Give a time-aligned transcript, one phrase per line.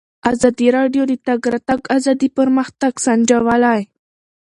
[0.31, 3.81] ازادي راډیو د د تګ راتګ ازادي پرمختګ سنجولی.